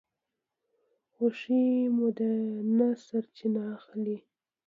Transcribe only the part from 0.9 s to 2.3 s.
خوښي مو